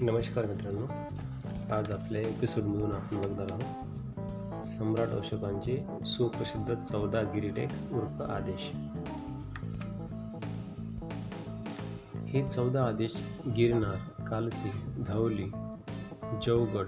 [0.00, 0.84] नमस्कार मित्रांनो.
[1.74, 8.70] आज आपल्या एपिसोडमधून आपण बघणार आहोत सम्राट अशोकांचे सुप्रसिद्ध चौदा गिरीटेक उर्फ आदेश.
[12.26, 13.14] हे चौदा आदेश
[13.46, 14.70] गिरनार कालसी
[15.06, 15.50] धावली
[16.46, 16.86] जवगड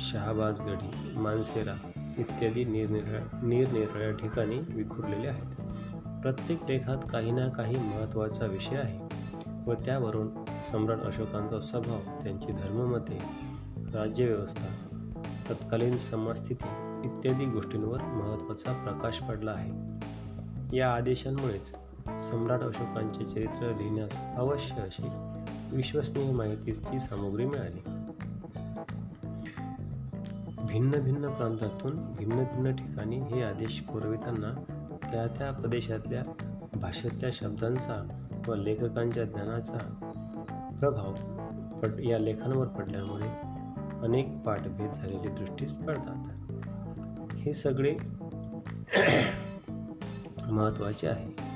[0.00, 1.74] शहाबाजगडी मानसेरा
[2.18, 5.60] इत्यादी निरनिराळ्या निरनिराळ्या ठिकाणी विखुरलेले आहेत.
[6.22, 8.98] प्रत्येक लेखात काही ना काही महत्त्वाचा विषय आहे
[9.66, 10.28] व त्यावरून
[10.64, 13.22] सम्राट अशोकांचा स्वभाव त्यांची धर्ममते
[13.94, 14.66] राज्यव्यवस्था
[15.50, 16.68] तत्कालीन समाजस्थिती
[17.04, 19.98] इत्यादी गोष्टींवर महत्त्वाचा प्रकाश पडला आहे.
[20.76, 21.72] या आदेशांमुळेच
[22.20, 25.08] सम्राट अशोकांचे चरित्र लिहिण्यास अवश्य अशी
[25.76, 27.80] विश्वसनीय माहितीची सामग्री मिळाली.
[30.66, 34.62] भिन्न भिन्न प्रांतातून भिन्न भिन्न ठिकाणी हे आदेश पुरविताना
[35.12, 36.22] त्या त्या प्रदेशातल्या
[36.80, 40.07] भाषेतल्या शब्दांचा व लेखकांच्या ज्ञानाचा
[40.80, 41.12] प्रभाव
[41.80, 43.28] पट या लेखांवर पडल्यामुळे
[44.02, 47.94] अनेक पाठभेद झालेली दृष्टीस पडतात हे सगळे
[50.50, 51.48] महत्त्वाचे आहे.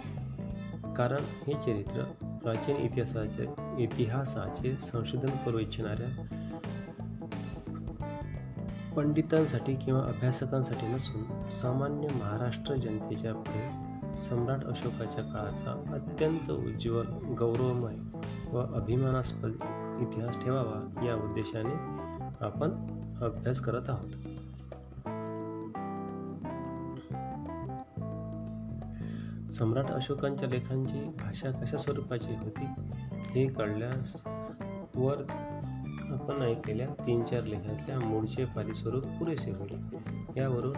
[0.97, 2.03] कारण हे चरित्र
[2.43, 3.47] प्राचीन इतिहासाचे
[3.83, 6.09] इतिहासाचे संशोधन करू इच्छिणाऱ्या
[8.97, 17.07] पंडितांसाठी किंवा अभ्यासकांसाठी नसून सामान्य महाराष्ट्र जनतेच्या पुढे सम्राट अशोकाच्या काळाचा अत्यंत उज्ज्वल
[17.39, 18.12] गौरवमय
[18.53, 19.51] व अभिमानास्पद
[20.01, 21.75] इतिहास ठेवावा या उद्देशाने
[22.45, 22.71] आपण
[23.25, 24.11] अभ्यास करत आहोत.
[29.53, 32.65] सम्राट अशोकांच्या लेखांची भाषा कशा स्वरूपाची होती
[33.31, 34.23] हे कळल्यास
[34.95, 35.23] वर
[36.11, 39.97] आपण ऐकलेल्या तीन चार लेखातल्या मूळचे पाली स्वरूप पुरेसे होईल.
[40.37, 40.77] यावरून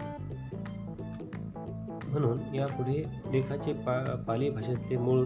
[2.05, 5.25] म्हणून यापुढे लेखाचे पा पाली भाषेतले मूळ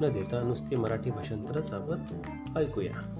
[0.00, 2.02] न देता नुसते मराठी भाषांतरच आपण
[2.58, 3.16] ऐकूया.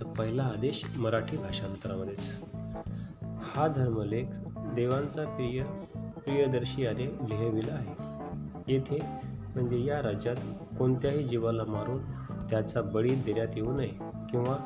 [0.00, 2.44] तर पहिला आदेश मराठी भाषांतरामध्येच.
[3.42, 4.24] हा धर्मलेख
[4.56, 5.62] देवांचा प्रिय
[5.94, 7.94] प्रियदर्शी याने लिहिविला आहे.
[8.68, 9.02] येथे
[9.54, 10.36] म्हणजे या राज्यात
[10.78, 12.02] कोणत्याही जीवाला मारून
[12.50, 13.92] त्याचा बळी देण्यात येऊ नये
[14.30, 14.56] किंवा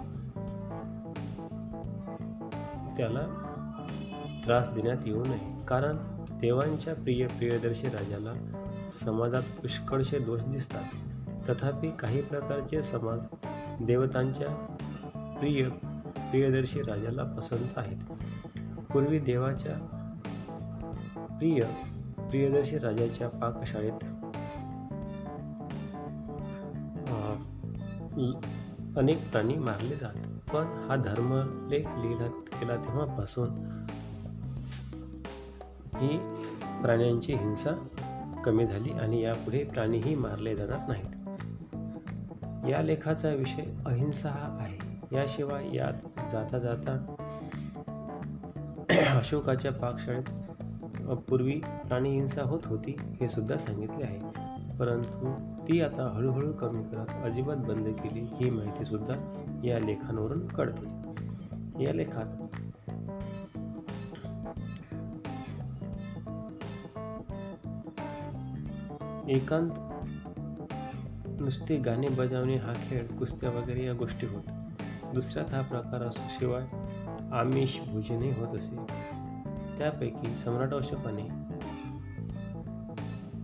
[2.97, 3.21] त्याला
[4.47, 5.65] त्रास देण्यात येऊ नये.
[5.69, 5.97] कारण
[6.41, 8.33] देवांच्या प्रिय प्रियदर्शी राजाला
[8.93, 10.83] समाजात पुष्कळशे दोष दिसतात.
[11.49, 13.27] तथापि काही प्रकारचे समाज
[13.81, 14.49] देवतांच्या
[15.39, 15.69] प्रिय
[16.31, 18.13] प्रियदर्शी राजाला पसंत आहेत.
[18.93, 19.75] पूर्वी देवाच्या
[21.39, 21.61] प्रिय
[22.31, 24.05] प्रियदर्शी राजाच्या पाकशाळेत
[28.99, 30.15] अनेक प्राणी मारले जात.
[30.53, 33.49] पण हा धर्मलेख लिहिला केला तेव्हापासून
[35.97, 36.17] ही
[36.83, 37.73] प्राण्यांची हिंसा
[38.45, 41.14] कमी झाली आणि यापुढे प्राणीही मारले जाणार नाहीत.
[42.69, 44.95] या लेखाचा विषय अहिंसा हा आहे.
[45.17, 47.15] याशिवाय यात जाता जाता
[48.91, 50.31] अशोकाच्या पाकशाळेत
[51.15, 54.19] पूर्वी प्राणीहिंसा होत होती हे सुद्धा सांगितले आहे.
[54.77, 55.35] परंतु
[55.69, 59.15] ती आता हळूहळू कमी करत अजिबात बंद केली ही माहिती सुद्धा
[59.65, 60.87] या लेखांवरून कळते.
[61.85, 62.27] या लेखात
[69.29, 69.71] एकांत
[71.45, 74.43] नुसते गाणे बजावणे हा खेळ कुस्त्या वगैरे या गोष्टी होत.
[75.15, 76.67] दुसऱ्यात हा प्रकार असो शिवाय
[77.33, 78.77] आमिष भोजनही होत असे.
[79.79, 81.45] त्यापैकी सम्राट अशोकाने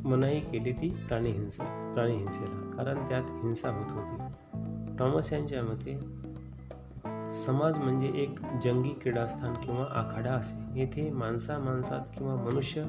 [0.09, 4.23] मनाई केली ती प्राणीहिंसा प्राणीहिंसेला कारण त्यात हिंसा होत होती.
[4.99, 6.01] टॉमस यांच्या मते
[7.33, 10.81] समाज म्हणजे एक जंगी क्रीडास्थान किंवा आखाडा असे.
[10.81, 12.83] येथे माणसा माणसात किंवा मनुष्य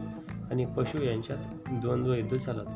[0.52, 1.38] आणि पशु यांच्यात
[1.72, 2.68] द्वंद्व युद्ध चालत.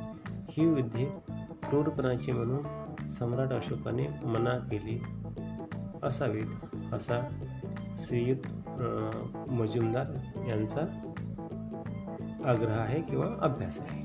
[0.49, 1.24] ही युद्धे
[1.69, 4.99] क्रूरपणाची म्हणून सम्राट अशोकाने मना केली
[6.03, 7.19] असावीत असा
[7.97, 8.47] श्रीयुत
[9.51, 10.05] मजुमदार
[10.47, 10.81] यांचा
[12.45, 14.03] आग्रह आहे किंवा अभ्यास आहे.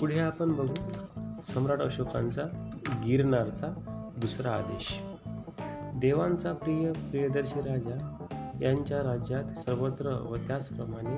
[0.00, 0.74] पुढे आपण बघू
[1.42, 2.42] सम्राट अशोकांचा
[3.06, 3.66] गिरनारचा
[4.16, 5.02] दुसरा आदेश.
[5.94, 8.26] देवांचा प्रिय प्रियदर्शी राजा
[8.62, 11.16] यांच्या राज्यात सर्वत्र व त्याचप्रमाणे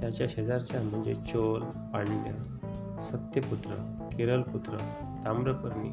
[0.00, 2.32] त्याच्या शेजारच्या म्हणजे चोल पांड्य
[3.00, 3.74] सत्यपुत्र
[4.18, 4.76] केरळपुत्र
[5.24, 5.90] ताम्रपर्णी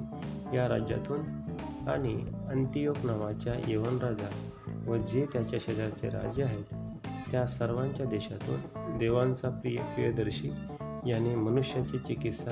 [0.58, 1.20] या राज्यातून
[1.90, 4.30] आणि अंतियोक नावाच्या यवन राजा
[4.88, 6.76] व जे त्याच्या शेजारचे राजे आहेत
[7.32, 10.50] त्या सर्वांच्या देशातून देवांचा प्रिय प्रियदर्शी
[11.06, 12.52] याने मनुष्याची चिकित्सा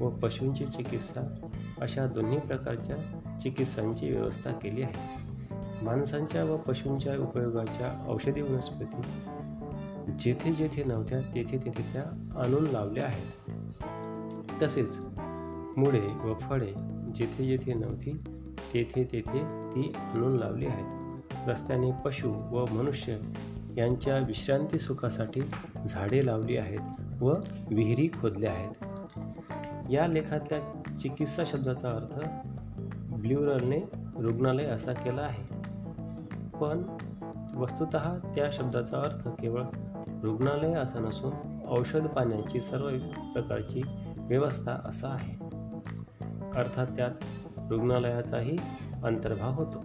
[0.00, 1.36] व पशूंची चिकित्सा
[1.80, 2.96] अशा दोन्ही प्रकारच्या
[3.42, 5.26] चिकित्सांची व्यवस्था केली आहे.
[5.84, 9.02] माणसांच्या व पशूंच्या उपयोगाच्या औषधी वनस्पती
[10.18, 12.02] जेथे जेथे नव्हत्या तेथे तेथे त्या
[12.42, 13.50] आणून लावल्या आहेत.
[14.62, 15.00] तसेच
[15.76, 16.72] मुळे व फळे
[17.14, 18.12] जेथे जेथे नव्हती
[18.74, 21.18] तेथे तेथे ती आणून लावली आहेत.
[21.48, 23.18] रस्त्याने पशु व मनुष्य
[23.76, 25.40] यांच्या विश्रांती सुखासाठी
[25.86, 27.34] झाडे लावली आहेत व
[27.70, 28.86] विहिरी खोदल्या आहेत.
[29.90, 32.18] या लेखातल्या चिकित्सा शब्दाचा अर्थ
[33.12, 33.78] ब्ल्युरलने
[34.20, 35.54] रुग्णालय असा केला आहे.
[36.60, 36.82] पण
[37.56, 37.86] वस्तुत
[38.36, 39.62] त्या शब्दाचा अर्थ केवळ
[40.22, 41.32] रुग्णालय असा नसून
[41.68, 42.90] औषध पाण्याची सर्व
[43.32, 43.82] प्रकारची
[44.16, 45.32] व्यवस्था असा आहे.
[46.56, 47.10] अर्थात त्यात
[47.70, 48.56] रुग्णालयाचाही
[49.04, 49.84] अंतर्भाव होतो.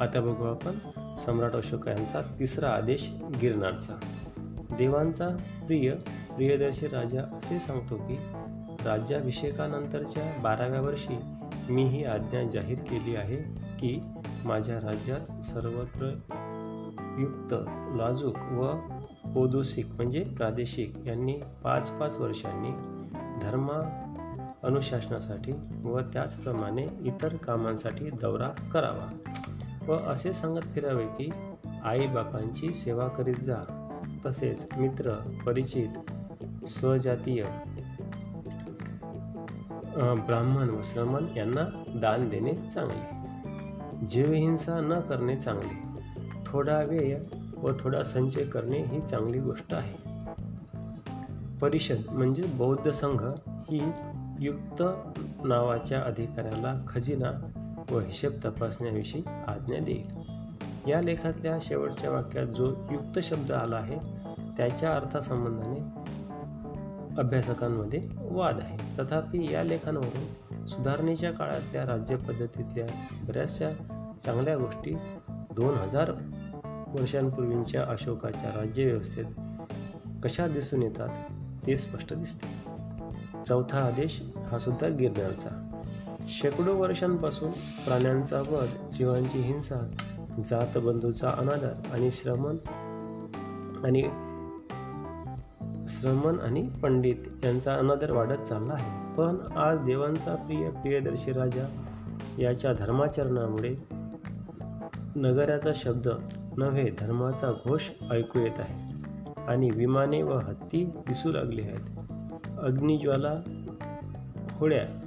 [0.00, 0.72] आता बघू आपण
[1.14, 3.10] सम्राट अशोक यांचा तिसरा आदेश
[3.40, 3.94] गिरनारचा.
[4.78, 5.28] देवांचा
[5.66, 5.92] प्रिय
[6.36, 8.16] प्रियदर्शी राजा असे सांगतो की
[8.84, 11.18] राज्याभिषेकानंतरच्या बाराव्या वर्षी
[11.70, 13.36] मी ही आज्ञा जाहीर केली आहे
[13.78, 14.00] की
[14.44, 16.10] माझ्या राज्यात सर्वत्र
[17.20, 17.54] युक्त
[17.96, 18.76] लाजूक व
[19.34, 22.70] पोदुसिक म्हणजे प्रादेशिक यांनी पाच पाच वर्षांनी
[23.42, 24.06] धर्मा
[24.62, 25.52] अनुशासनासाठी
[25.84, 29.18] व त्याचप्रमाणे इतर कामांसाठी दौरा करावा
[29.88, 31.30] व असे सांगत फिरावे की
[31.84, 33.86] आईबापांची सेवा करीत जा.
[34.26, 35.14] तसेच मित्र
[35.46, 35.88] परिचित
[36.66, 37.42] स्वजातीय
[40.26, 43.20] ब्राह्मण व श्रमण यांना दान देणे चांगले.
[44.06, 45.89] जीवहिंसा न करणे चांगले.
[46.52, 47.18] थोडा वेळ
[47.56, 50.10] व थोडा संचय करणे ही चांगली गोष्ट आहे.
[51.60, 53.82] परिषद म्हणजे बौद्ध संघ ही
[54.40, 54.82] युक्त
[55.44, 57.50] नावाच्या अधिकाऱ्याला खजिना
[57.90, 60.30] व हिशेब तपासण्याविषयी आज्ञा देईल.
[60.90, 63.98] या लेखातल्या शेवटच्या वाक्यात जो युक्त शब्द आला आहे
[64.56, 66.00] त्याच्या अर्थासंबंधाने
[67.18, 68.76] अभ्यासकांमध्ये वाद आहे.
[68.98, 72.86] तथापि या लेखांवरून सुधारणेच्या काळातल्या राज्यपद्धतीतल्या
[73.28, 73.70] बऱ्याचशा
[74.24, 74.96] चांगल्या गोष्टी
[75.28, 76.12] दोन हजार
[76.94, 79.24] वर्षांपूर्वींच्या अशोकाच्या राज्यव्यवस्थेत
[80.24, 81.08] कशा दिसून येतात
[81.66, 82.48] ते स्पष्ट दिसते.
[83.44, 85.66] चौथा आदेश हा सुद्धा गिरण्याचा
[86.28, 89.88] शेकडो वर्षांपासून प्राण्यांचा वध जीवांची हिंसा
[90.50, 92.56] जातबंधूचा अनादर आणि श्रमण
[93.84, 94.02] आणि
[95.88, 99.14] श्रमण आणि पंडित यांचा अनादर वाढत चालला आहे.
[99.14, 101.66] पण आज देवांचा प्रिय प्रियदर्शी राजा
[102.38, 103.74] याच्या धर्माचरणामुळे
[105.16, 106.08] नगराचा शब्द
[106.56, 108.90] नव्हे धर्माचा घोष ऐकू येत आहे.
[109.48, 111.98] आणि विमाने व हत्ती दिसू लागली आहेत.
[112.58, 113.34] अग्निज्वाला
[114.50, 115.06] होळ्या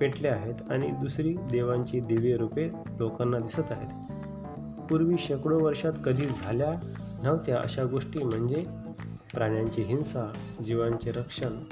[0.00, 4.08] पेटल्या आहेत आणि दुसरी देवांची दिव्य रूपे लोकांना दिसत आहेत.
[4.90, 6.72] पूर्वी शेकडो वर्षात कधी झाल्या
[7.22, 8.66] नव्हत्या अशा गोष्टी म्हणजे
[9.34, 10.32] प्राण्यांची हिंसा
[10.64, 11.64] जीवांचे रक्षण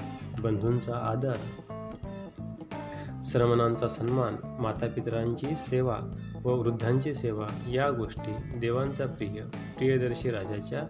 [0.42, 1.34] बंधूंचा आदर
[3.24, 5.98] श्रमणांचा सन्मान मातापितरांची सेवा
[6.46, 9.42] व वृद्धांची सेवा या गोष्टी देवांचा प्रिय
[9.78, 10.80] प्रियदर्शी राजाच्या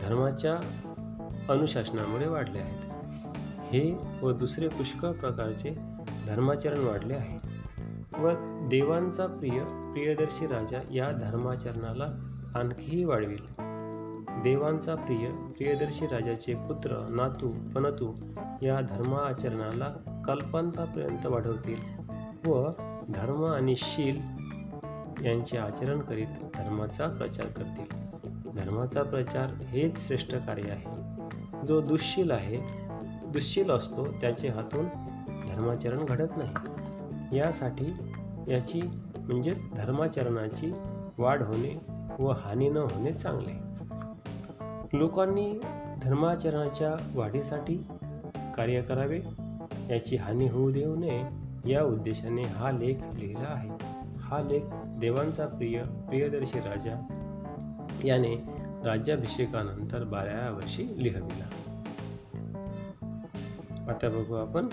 [0.00, 0.54] धर्माच्या
[1.48, 2.92] अनुशासनामुळे वाढल्या आहेत.
[3.72, 5.70] हे व दुसरे पुष्कळ प्रकारचे
[6.26, 7.48] धर्माचरण वाढले आहे.
[8.22, 8.30] व
[8.68, 12.04] देवांचा प्रिय प्रियदर्शी राजा या धर्माचरणाला
[12.54, 13.40] आणखीही वाढविल.
[14.42, 18.12] देवांचा प्रिय प्रियदर्शी राजाचे पुत्र नातू पनतू
[18.62, 22.02] या धर्माचरणाला कल्पांतापर्यंत वाढवतील
[22.46, 22.70] व
[23.08, 24.41] धर्म आणि शील
[25.20, 28.02] यांचे आचरण करीत धर्माचा प्रचार करतील.
[28.56, 31.02] धर्माचा प्रचार हेच श्रेष्ठ कार्य आहे.
[31.66, 32.58] जो दुःशील आहे
[33.26, 34.84] दुःशील असतो त्याचे हातून
[35.28, 36.54] धर्माचरण घडत नाही.
[37.38, 37.86] यासाठी
[38.48, 38.82] याची
[39.18, 40.74] म्हणजेच धर्माचरणाची
[41.18, 41.80] वाढ होणे
[42.18, 43.72] व हानी न होणे चांगले.
[44.98, 45.60] लोकांनी
[46.02, 47.76] धर्माचरणाच्या वाढीसाठी
[48.34, 49.20] कार्य करावे
[49.90, 51.22] याची हानी होऊ देऊ नये
[51.72, 53.70] या उद्देशाने हा लेख लिहिला आहे.
[54.18, 54.62] हा लेख
[55.02, 57.06] देवांचा प्रिय प्रियदर्शी राजा
[58.04, 58.34] याने
[58.84, 61.44] राज्याभिषेकानंतर बाराव्या वर्षी लिहविला
[63.88, 64.66] आता बघू आपण.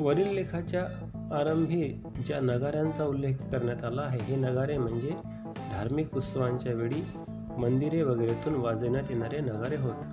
[0.00, 0.84] वरील लेखाच्या
[1.36, 5.10] आरंभी ज्या नगाऱ्यांचा उल्लेख करण्यात आला आहे हे नगारे म्हणजे
[5.70, 7.02] धार्मिक उत्सवांच्या वेळी
[7.58, 10.04] मंदिरे वगैरेतून वाजवण्यात येणारे नगारे होत.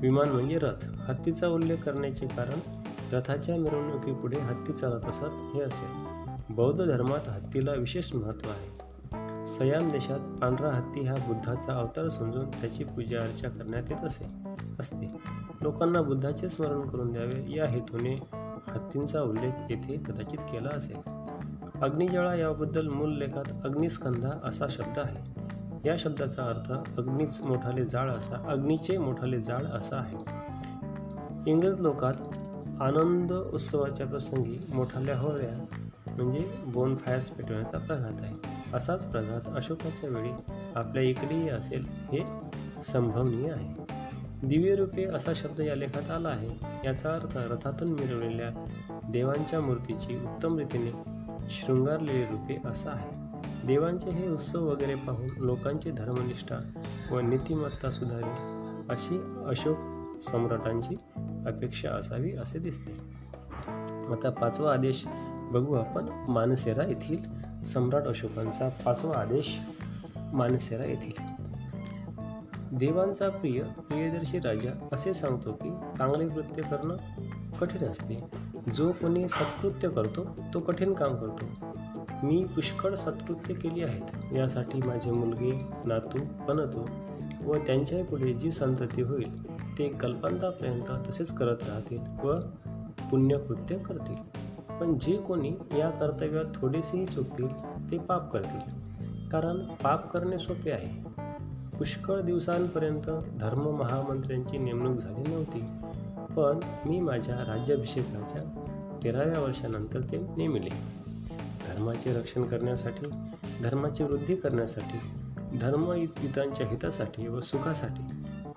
[0.00, 0.84] विमान म्हणजे रथ.
[0.84, 2.79] हत्तीचा उल्लेख करण्याचे कारण
[3.12, 6.10] रथाच्या मिरवणुकीपुढे हत्ती चालत असत हे असेल
[6.54, 8.90] बौद्ध धर्मात हत्तीला विशेष महत्त्व आहे.
[9.46, 14.26] सयाम देशात पांढरा हत्ती हा बुद्धाचा अवतार समजून त्याची पूजा अर्चा करण्यात येत असे
[14.80, 15.06] असते.
[15.62, 18.14] लोकांना बुद्धाचे स्मरण करून द्यावे या हेतूने
[18.68, 20.96] हत्तींचा उल्लेख येथे कदाचित केला असेल.
[21.82, 25.40] अग्निजळा याबद्दल मूल लेखात अग्निस्कंधा असा शब्द आहे.
[25.88, 30.16] या शब्दाचा अर्थ अग्नीच मोठाले जाळ असा अग्नीचे मोठाले जाळ असा आहे.
[31.50, 32.14] इंग्रज लोकात
[32.80, 38.34] आनंद उत्सवाच्या प्रसंगी मोठाल्या होळ्या म्हणजे बोन फायर्स पेटवण्याचा प्रघात आहे.
[38.74, 40.30] असाच प्रघात अशोकाच्या वेळी
[40.74, 42.24] आपल्या इकडेही असेल हे
[42.82, 43.74] संभवनीय आहे.
[44.46, 46.50] दिव्य रूपे असा शब्द या लेखात आला आहे.
[46.84, 48.66] याचा अर्थ रथातून मिळवलेल्या
[49.08, 50.90] देवांच्या मूर्तीची उत्तम रीतीने
[51.50, 53.30] शृंगारलेली रूपे असा आहे.
[53.66, 56.56] देवांचे हे उत्सव वगैरे पाहून लोकांची धर्मनिष्ठा
[57.10, 58.60] व नीतिमत्ता सुधारेल
[58.90, 59.76] अशी अशोक
[60.20, 60.94] सम्राटांची
[61.46, 62.92] अपेक्षा असावी असे दिसते.
[64.12, 65.04] आता पाचवा आदेश
[65.52, 66.06] बघू आपण.
[66.28, 67.22] मानसेरा येथील
[67.62, 69.58] सम्राट अशोकांचा पाचवा आदेश
[70.32, 71.22] मानसेरा येथील.
[72.72, 76.96] देवांचा प्रिय प्रियदर्शी राजा असे सांगतो की चांगले कृत्य करणं
[77.60, 78.24] कठीण असते.
[78.74, 80.24] जो कोणी सत्कृत्य करतो
[80.54, 81.44] तो कठीण काम करतो.
[82.22, 84.34] मी पुष्कळ सत्कृत्य केली आहेत.
[84.34, 85.52] यासाठी माझे मुलगे
[85.84, 86.88] नातू बनतो.
[87.44, 92.40] व त्यांच्या पुढे जी संतती होईल ते कल्पांतापर्यंत तसेच करत राहतील व
[93.10, 94.40] पुण्यकृत्य करतील.
[94.80, 97.48] पण जे कोणी या कर्तव्यात थोडेसेही चुकतील
[97.90, 98.80] ते पाप करतील.
[99.28, 101.10] कारण पाप करणे सोपे आहे.
[101.78, 105.60] पुष्कळ दिवसांपर्यंत धर्म महामंत्र्यांची नेमणूक झाली नव्हती.
[106.34, 108.66] पण मी माझ्या राज्याभिषेकाच्या
[109.04, 111.00] तेराव्या वर्षानंतर ते नेमिले.
[111.68, 113.06] धर्माचे रक्षण करण्यासाठी
[113.62, 114.98] धर्माची वृद्धी करण्यासाठी
[115.58, 118.02] धर्मयुतांच्या हितासाठी व सुखासाठी.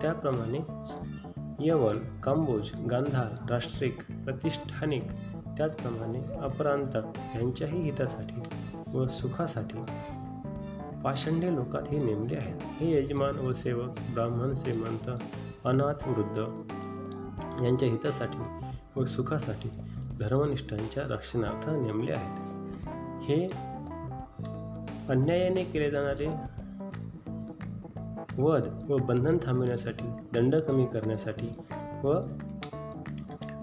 [0.00, 0.58] त्याप्रमाणे
[1.60, 5.04] यवन कांबोज गांधार राष्ट्रिक प्रतिष्ठानिक
[5.56, 8.40] त्याचप्रमाणे अपरांतक यांच्याही हितासाठी
[8.86, 9.78] व सुखासाठी
[11.04, 12.56] पाषंडे लोकात हे नेमले आहेत.
[12.62, 15.10] हे यजमान व सेवक ब्राह्मण श्रीमंत
[15.64, 16.38] अनाथ वृद्ध
[17.64, 19.68] यांच्या हितासाठी व सुखासाठी
[20.20, 22.40] धर्मनिष्ठांच्या रक्षणार्थ नेमले आहेत.
[23.22, 23.46] हे
[25.08, 26.53] अन्यायाने केले जाणारे
[28.38, 31.48] वध व बंधन थांबविण्यासाठी दंड कमी करण्यासाठी
[32.04, 32.20] व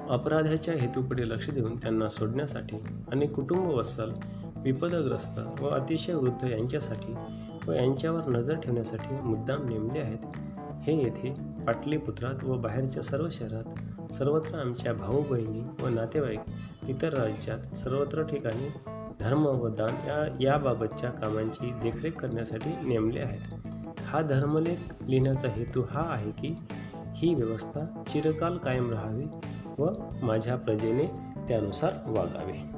[0.09, 2.75] अपराधाच्या हेतूकडे लक्ष देऊन त्यांना सोडण्यासाठी
[3.11, 4.11] आणि कुटुंब वत्सल
[4.63, 7.15] विपदग्रस्त व अतिशय वृद्ध यांच्यासाठी
[7.67, 10.25] व यांच्यावर नजर ठेवण्यासाठी मुद्दाम नेमले आहेत.
[10.83, 11.33] हे येथे
[11.67, 16.39] पाटलीपुत्रात व बाहेरच्या सर्व शहरात सर्वत्र आमच्या भाऊ बहिणी व नातेवाईक
[16.87, 18.69] इतर राज्यात सर्वत्र ठिकाणी
[19.19, 23.60] धर्म व दान या याबाबतच्या कामांची देखरेख करण्यासाठी नेमले आहेत.
[24.11, 24.77] हा धर्मलेख
[25.07, 26.55] लिहिण्याचा हेतू हा आहे की
[27.15, 29.25] ही व्यवस्था चिरकाल कायम राहावी
[29.77, 29.89] व
[30.23, 31.05] माझ्या प्रजेने
[31.49, 32.71] त्यानुसार वागावे.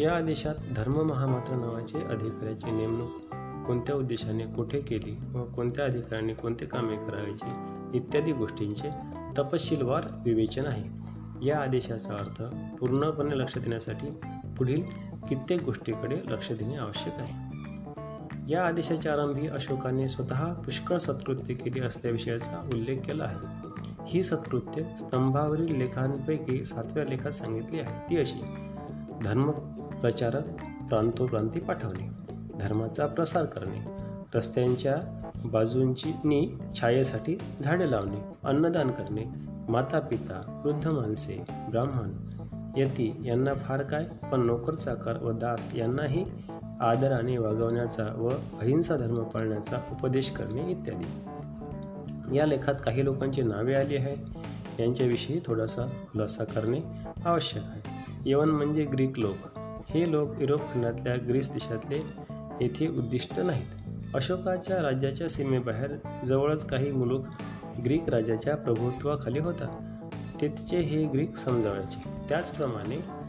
[0.00, 3.10] या आदेशात धर्म महामात्र नावाचे अधिकाऱ्याची नेमणूक
[3.66, 7.52] कोणत्या उद्देशाने कुठे केली व कोणत्या अधिकाऱ्याने कोणते कामे करायचे
[7.96, 8.90] इत्यादी गोष्टींचे
[9.38, 11.04] तपशीलवार विवेचन आहे.
[11.46, 12.42] या आदेशाचा अर्थ
[12.78, 14.06] पूर्णपणे लक्ष देण्यासाठी
[14.54, 14.82] पुढील
[15.28, 17.43] कित्येक गोष्टीकडे लक्ष देणे आवश्यक आहे.
[18.48, 23.68] या आदेशाच्या आरंभी अशोकाने स्वतः पुष्कळ सत्कृत्य केली असल्याविषयीचा उल्लेख केला आहे.
[24.06, 28.10] ही सत्कृत्य स्तंभावरील लेखांपैकी सातव्या लेखात सांगितली आहे.
[28.10, 28.44] ती अशी.
[29.24, 29.50] धर्म
[30.00, 30.44] प्रचारक
[30.88, 32.10] प्रांतोप्रांती पाठवणे.
[32.58, 33.84] धर्माचा प्रसार करणे.
[34.34, 38.20] रस्त्यांच्या बाजूंची नी छायेसाठी झाडे लावणे.
[38.44, 39.24] अन्नदान करणे.
[39.68, 42.10] माता पिता वृद्ध माणसे ब्राह्मण
[42.76, 44.04] यती यांना फार काय?
[44.32, 46.24] पण नोकर चाकर व दास यांनाही
[46.80, 48.28] आदराने वागवण्याचा व
[48.60, 51.04] अहिंसा धर्म पाळण्याचा उपदेश करणे इत्यादी.
[52.36, 54.16] या लेखात काही लोकांची नावे आली आहेत.
[54.80, 56.80] यांच्याविषयी थोडासा खुलासा करणे
[57.24, 57.80] आवश्यक आहे.
[58.26, 59.58] यवन म्हणजे ग्रीक लोक.
[59.88, 62.06] हे लोक युरोप खंडातल्या ग्रीस देशातले
[62.60, 63.66] येथे उद्दिष्ट नाहीत.
[64.14, 65.90] अशोकाच्या राज्याच्या सीमेबाहेर
[66.24, 67.24] जवळच काही मुलूक
[67.84, 69.96] ग्रीक राजाच्या प्रभुत्वाखाली होता
[70.40, 72.28] तिथचे हे ग्रीक समजावायचे.
[72.28, 73.23] त्याचप्रमाणे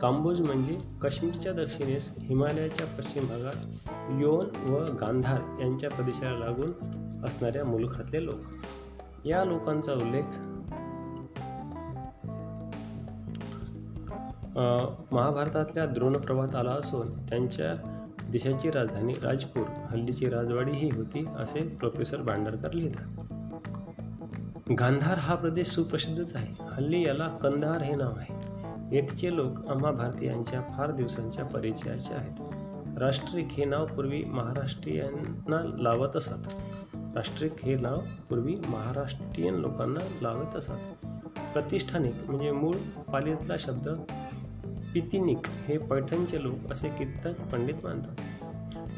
[0.00, 3.90] कांबोज म्हणजे काश्मीरच्या दक्षिणेस हिमालयाच्या पश्चिम भागात
[4.20, 6.72] योन व गांधार यांच्या प्रदेशाला लागून
[7.24, 9.26] असणाऱ्या मुलखातले लोक.
[9.26, 10.22] या लोकांचा उल्लेख
[15.14, 17.72] महाभारतातल्या द्रोणप्रवाहात आला असून त्यांच्या
[18.30, 23.20] देशाची राजधानी राजपूर हल्लीची राजवाडी ही होती असे प्रोफेसर भांडारकर लिहितात.
[24.78, 26.54] गांधार हा प्रदेश सुप्रसिद्धच आहे.
[26.60, 28.57] हल्ली याला कंधार हे नाव आहे.
[28.92, 32.40] येथचे लोक आम्हा भारतीयांच्या फार दिवसांच्या परिचयाचे आहेत.
[32.98, 36.48] राष्ट्रिक हे नाव पूर्वी महाराष्ट्रीयांना लावत असत.
[36.96, 41.06] राष्ट्रिक हे नाव पूर्वी महाराष्ट्रीयन लोकांना लावत असत.
[41.38, 42.74] प्रतिष्ठानिक म्हणजे मूळ
[43.12, 43.88] पालीतला शब्द
[44.94, 48.16] पितिनिक हे पैठणचे लोक असे कित्येक पंडित मानतात.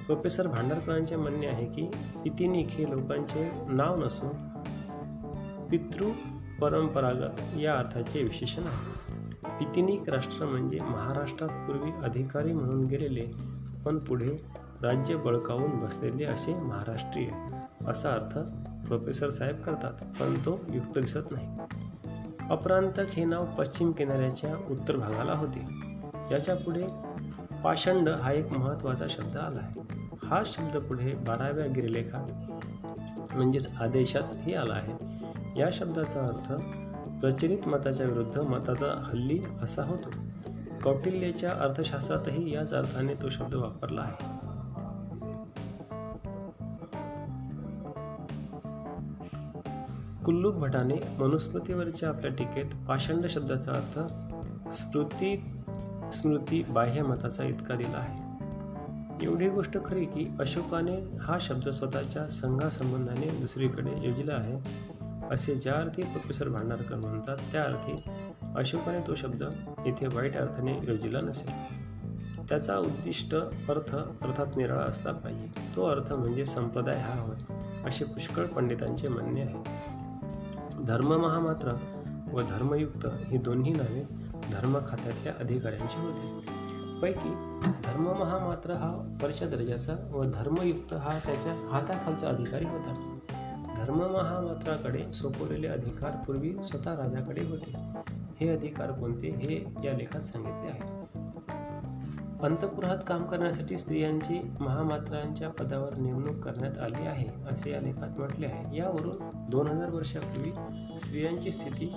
[0.06, 1.86] प्रोफेसर भांडारकरांचे म्हणणे आहे की
[2.24, 4.30] पितिनिक हे लोकांचे नाव नसून
[5.66, 6.04] पितृ
[6.60, 8.99] परंपरागत या अर्थाचे विशेषण आहे.
[9.60, 13.26] पितिनिक राष्ट्र म्हणजे महाराष्ट्रात पूर्वी अधिकारी म्हणून गेलेले
[13.84, 14.36] पण पुढे
[14.82, 17.28] राज्य बळकावून बसलेले असे महाराष्ट्रीय
[17.86, 18.38] असा अर्थ
[18.86, 21.46] प्रोफेसर साहेब करतात पण तो युक्त दिसत नाही.
[22.50, 25.66] अपरांतक हे नाव पश्चिम किनाऱ्याच्या उत्तर भागाला होते.
[26.30, 26.84] याच्यापुढे
[27.64, 29.80] पाषंड हा एक महत्त्वाचा शब्द आला आहे.
[30.24, 32.26] हा शब्द पुढे बाराव्या गिरिलेखात
[33.36, 34.92] म्हणजेच आदेशातही आला आहे.
[35.60, 36.52] या शब्दाचा अर्थ
[37.20, 40.08] प्रचलित मताच्या विरुद्ध मताचा हल्ली असा होतो.
[40.84, 44.40] कौटिल्यच्या अर्थशास्त्रातही याच अर्थाने तो शब्द वापरला आहे.
[50.24, 53.98] कुल्लूक भटाने मनुस्मृतीवरच्या आपल्या टीकेत पाषंड शब्दाचा अर्थ
[54.72, 55.50] स्मृती
[56.12, 58.30] स्मृती बाह्य मताचा इतका दिला आहे.
[59.26, 64.90] एवढी गोष्ट खरी की अशोकाने हा शब्द स्वतःच्या संघासंबंधाने दुसरीकडे योजला आहे.
[65.30, 68.10] असे ज्या अर्थी प्रोफेसर भांडारकर म्हणतात त्या अर्थी
[68.56, 69.42] अशोकाने तो शब्द
[69.86, 71.80] येथे वाईट अर्थाने योजला नसेल.
[72.48, 75.76] त्याचा उद्दिष्ट अर्थ अर्थात निराळा असला पाहिजे.
[75.76, 77.36] तो अर्थ म्हणजे संप्रदाय हा होय
[77.88, 79.62] असे पुष्कळ पंडितांचे म्हणणे आहे.
[80.84, 81.72] धर्म महामात्र
[82.32, 84.02] व धर्मयुक्त ही दोन्ही नावे
[84.52, 86.46] धर्म खात्यातल्या अधिकाऱ्यांची होती.
[87.02, 87.28] पैकी
[87.84, 93.16] धर्म महामात्र हा वरच्या दर्जाचा व धर्मयुक्त हा त्याच्या हाताखालचा अधिकारी होता.
[93.90, 97.74] धर्म महामात्राकडे सोपवलेले अधिकार पूर्वी स्वतः राजाकडे होते.
[98.40, 100.80] हे अधिकार कोणते हे या लेखात सांगितले आहे.
[102.42, 108.76] अंतपुरात काम करण्यासाठी स्त्रियांची महामात्रांच्या पदावर नेमणूक करण्यात आली आहे असे या लेखात म्हटले आहे.
[108.76, 110.50] यावरून दोन हजार वर्षापूर्वी
[110.98, 111.92] स्त्रियांची स्थिती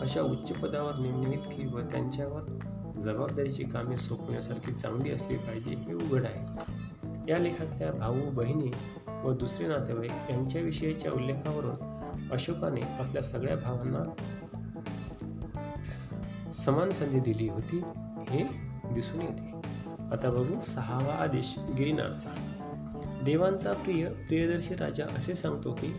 [0.00, 2.42] अशा उच्च पदावर नेमणे व त्यांच्यावर
[3.00, 6.70] जबाबदारीची कामे सोपवण्यासारखी चांगली असली पाहिजे हे उघड आहे.
[7.28, 8.72] या लेखातल्या भाऊ बहिणी
[9.24, 11.98] व दुसरे नातेवाईक यांच्याविषयीच्या उल्लेखावरून
[12.32, 14.04] अशोकाने आपल्या सगळ्या भावांना
[16.52, 17.82] समान संधी दिली होती
[18.28, 18.42] हे
[18.94, 19.50] दिसून येते.
[20.12, 22.30] आता बघू सहावा आदेश गिरिनारचा
[23.24, 25.92] देवांचा प्रिय प्रियदर्शी राजा असे सांगतो की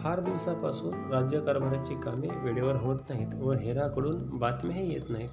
[0.00, 5.28] फार दिवसापासून राज्यकारभाराची कामे वेळेवर होत नाहीत व हेराकडून बातम्याही येत नाहीत.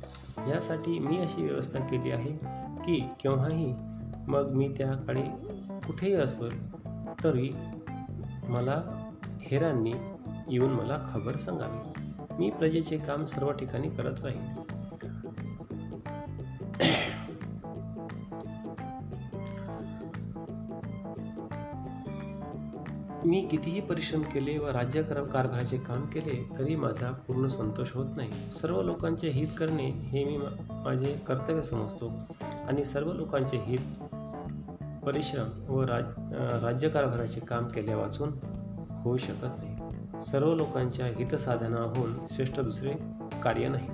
[0.50, 2.32] यासाठी मी अशी व्यवस्था केली आहे
[2.86, 3.74] की केव्हाही
[4.28, 5.22] मग मी त्या काळी
[5.88, 6.46] कुठेही असलो
[7.24, 7.50] तरी
[8.48, 8.82] मला
[9.42, 9.94] हेरांनी
[10.50, 12.36] येऊन मला खबर सांगावी.
[12.40, 14.66] मी प्रजेचे काम सर्व ठिकाणी करत राहील
[23.26, 28.50] मी कितीही परिश्रम केले व राज्य कारभाराचे काम केले तरी माझा पूर्ण संतोष होत नाही.
[28.52, 30.38] सर्व लोकांचे हित करणे हे मी
[30.84, 32.12] माझे कर्तव्य समजतो
[32.68, 34.07] आणि सर्व लोकांचे हित
[35.08, 36.06] परिश्रम व राज
[36.64, 38.30] राज्यकारभाराचे काम केले वाचून
[39.04, 40.22] होऊ शकत नाही.
[40.22, 42.94] सर्व लोकांच्या हितसाधनाहून श्रेष्ठ दुसरे
[43.44, 43.88] कार्य नाही.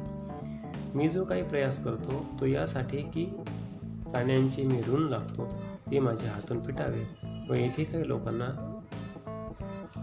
[0.96, 3.26] मी जो काही प्रयास करतो तो यासाठी की
[4.06, 5.48] प्राण्यांचे मी ऋण लागतो
[5.92, 7.06] ते माझ्या हातून पिटावे
[7.50, 8.50] व येथे काही लोकांना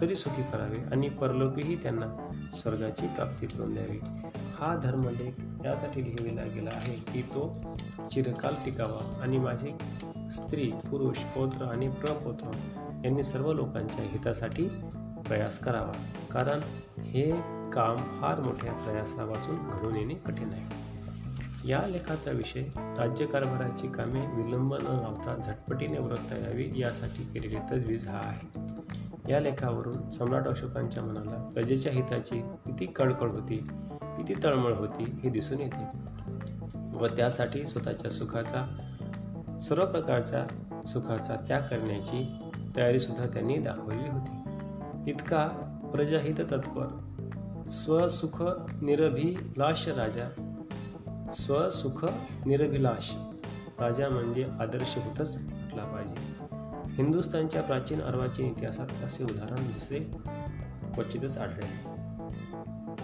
[0.00, 2.06] तरी सुखी करावे आणि परलोकीही त्यांना
[2.54, 3.98] स्वर्गाची प्राप्ती करून द्यावी.
[4.58, 7.74] हा धर्मलेख यासाठी लिहिलेला गेला आहे की तो
[8.12, 9.74] चिरकाल टिकावा आणि माझे
[10.30, 12.50] स्त्री पुरुष पौत्र आणि प्रपौत्र
[13.04, 14.68] यांनी सर्व लोकांच्या हितासाठी
[15.26, 15.92] प्रयास करावा.
[16.30, 16.60] कारण
[17.00, 17.30] हे
[17.72, 20.90] काम फार मोठ्या प्रयासापासून घडून येणे कठीण आहे.
[21.68, 28.18] या लेखाचा विषय राज्यकारभाराची कामे विलंब न लावता झटपटीने उरकता यावी यासाठी केलेली तजवीज हा
[28.18, 28.70] आहे.
[29.32, 33.56] या लेखावरून सम्राट अशोकांच्या मनाला प्रजेच्या हिताची किती कळकळ होती
[34.02, 35.86] किती तळमळ होती हे दिसून येते
[36.96, 38.86] व त्यासाठी स्वतःच्या सुखाचा
[39.60, 40.46] सर्व प्रकारचा
[40.86, 42.32] सुखाचा त्याग करण्याची
[42.76, 44.40] तयारी सुद्धा त्यांनी दाखवली होती.
[45.10, 45.48] इतका
[45.94, 46.98] प्रजाहित तत्पर
[47.68, 48.42] स्वसुख
[48.82, 50.56] निरभिलाष राजा
[51.32, 52.06] स्वसुख
[52.46, 53.12] निरभिलाष
[53.80, 56.44] राजा म्हणजे आदर्शभूतच म्हटला पाहिजे.
[56.92, 59.98] हिंदुस्थानच्या प्राचीन अर्वाचीन इतिहासात असे उदाहरण दुसरे
[60.94, 61.90] क्वचितच आढळले.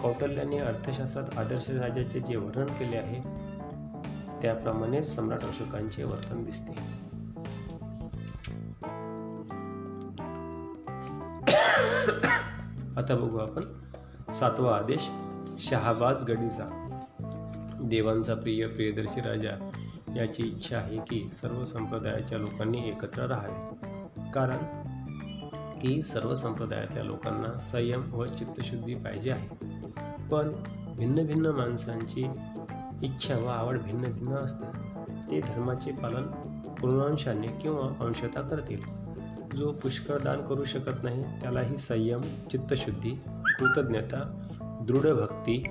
[0.01, 3.36] कौटल्याने अर्थशास्त्रात आदर्श राजाचे जे वर्णन केले आहे
[4.41, 6.71] त्याप्रमाणेच सम्राट अशोकांचे वर्तन दिसते.
[12.97, 13.61] आता बघू आपण
[14.31, 15.09] सातवा आदेश
[15.59, 16.83] शहाबाज गडीचा.
[17.83, 19.71] देवांचा प्रिय प्रियदर्शी राजा
[20.15, 23.75] याची इच्छा आहे की सर्व संप्रदायाच्या लोकांनी एकत्र राहावे.
[24.31, 24.57] कारण
[25.79, 29.47] की सर्व संप्रदायातल्या लोकांना संयम व चित्तशुद्धी पाहिजे आहे.
[30.31, 30.51] पण
[30.97, 32.25] भिन्न भिन्न माणसांची
[33.03, 34.65] इच्छा व आवड भिन्न भिन्न असते.
[35.31, 36.23] ते धर्माचे पालन
[36.75, 39.07] पूर्णांशाने किंवा अंशता करतील.
[39.55, 43.11] जो पुष्कळ दान करू शकत नाही त्यालाही संयम चित्तशुद्धी
[43.59, 45.63] कृतज्ञता दृढ भक्ती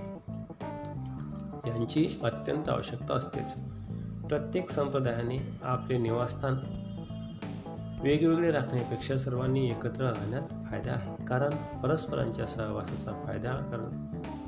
[1.67, 3.55] यांची अत्यंत आवश्यकता असतेच.
[4.29, 6.55] प्रत्येक संप्रदायाने आपले निवासस्थान
[8.03, 11.25] वेगवेगळे राखण्यापेक्षा सर्वांनी एकत्र राहण्यात फायदा आहे.
[11.25, 13.79] कारण परस्परांच्या सहवासाचा फायदा कर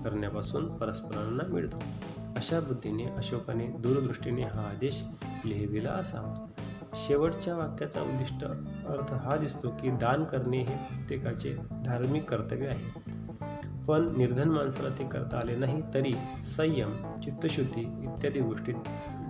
[0.04, 1.82] करण्यापासून परस्परांना मिळतो.
[2.38, 5.02] अशा बुद्धीने अशोकाने दूरदृष्टीने हा आदेश
[5.44, 6.46] लिहिलेला असावा.
[6.94, 8.44] शेवटच्या वाक्याचा उद्दिष्ट
[8.86, 13.00] अर्थ हा दिसतो की दान करणे हे प्रत्येकाचे धार्मिक कर्तव्य आहे.
[13.88, 18.72] पण निर्धन माणसाला ते करता आले नाही तरी संयम चित्तशुद्धी इत्यादी गोष्टी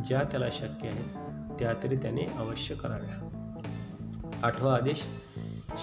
[0.08, 1.16] ज्या त्याला शक्य आहेत
[1.58, 3.24] त्या तरी त्याने अवश्य कराव्या.
[4.42, 5.02] आठवा आदेश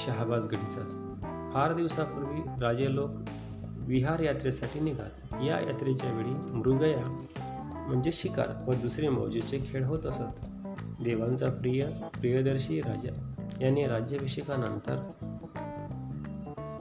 [0.05, 0.91] शहाबाज गडीचाच
[1.53, 3.11] फार दिवसापूर्वी राजे लोक
[3.77, 5.24] विहार यात्रेसाठी निघाले.
[5.43, 7.25] या यात्रेच्या वेळी मृगया
[7.87, 10.45] म्हणजे शिकार व दुसरे मौजेचे खेळ होत असत.
[11.03, 11.85] देवांचा प्रिय
[12.21, 15.11] प्रियदर्शी राजा यांनी राज्याभिषेकानंतर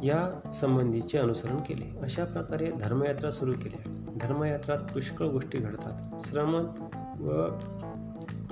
[0.03, 1.99] या संबंधीचे अनुसरण केले.
[2.03, 4.07] अशा प्रकारे धर्मयात्रा सुरू केल्या.
[4.21, 6.27] धर्मयात्रात पुष्कळ गोष्टी घडतात.
[6.27, 6.65] श्रमण
[7.21, 7.49] व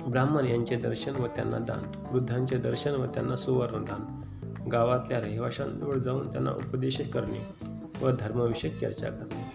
[0.09, 1.79] ब्राह्मण यांचे दर्शन व त्यांना दान
[2.11, 4.23] वृद्धांचे दर्शन व त्यांना सुवर्णदान
[4.71, 7.67] गावातल्या रहिवाशांजवळ जाऊन त्यांना उपदेश करणे
[8.01, 9.52] व धर्मविषयक चर्चा करणे.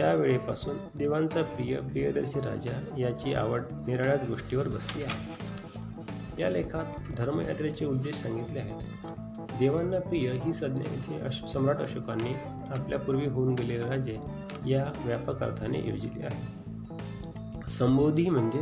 [0.00, 5.50] त्यावेळेपासून देवांचा प्रिय प्रियदर्शी राजा याची आवड निराळ्याच गोष्टीवर बसली आहे.
[6.42, 6.84] या लेखात
[7.16, 9.06] धर्मयात्रेचे उद्देश सांगितले आहेत.
[9.58, 12.34] देवांना प्रिय ही संज्ञा इथे अश सम्राट अशोकांनी
[12.78, 14.18] आपल्यापूर्वी होऊन गेलेले राजे
[14.66, 16.42] या व्यापक अर्थाने योजिले आहे.
[17.68, 18.60] संबोधी म्हणजे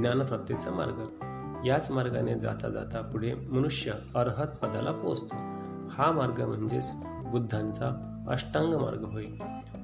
[0.00, 1.06] ज्ञानप्राप्तीचा मार्ग.
[1.66, 5.36] याच मार्गाने जाता जाता पुढे मनुष्य अर्हत पदाला पोहोचतो.
[5.90, 6.90] हा मार्ग म्हणजेच
[7.24, 9.26] बुद्धांचा अष्टांग मार्ग होय.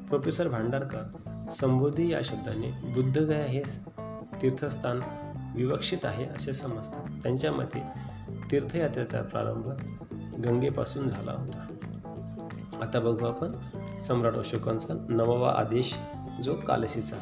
[0.09, 1.03] प्रोफेसर भांडारकर
[1.51, 3.63] संबोधी या शब्दाने बुद्धगया हे
[4.43, 5.01] तीर्थस्थान
[5.55, 7.05] विवक्षित आहे असे समजतात.
[7.23, 7.83] त्यांच्या मते
[8.51, 9.69] तीर्थयात्रेचा प्रारंभ
[10.45, 11.67] गंगेपासून झाला होता.
[12.83, 13.53] आता बघू आपण
[13.99, 15.95] सम्राट अशोकांचा नववा आदेश
[16.43, 17.17] जो कालसीचा.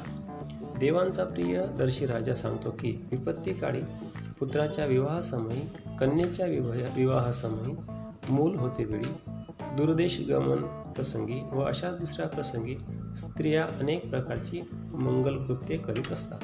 [0.81, 3.81] देवांचा प्रिय दर्शी राजा सांगतो की विपत्ती काळी
[4.41, 5.61] पुत्राच्या विवाहासमयी
[6.01, 7.75] कन्येच्या विवाह विवाहासमयी
[8.29, 9.31] मूल होते वेळी
[9.63, 12.77] दुर्देश गमन प्रसंगी व अशा दुसऱ्या प्रसंगी
[13.17, 16.39] स्त्रिया अनेक प्रकारची मंगलकृत्ये करीत असतात.